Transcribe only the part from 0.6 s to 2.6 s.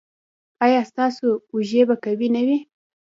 ایا ستاسو اوږې به قوي نه وي؟